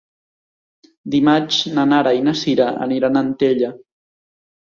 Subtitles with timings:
[1.15, 3.69] Dimarts na Nara i na Sira aniran a Antella.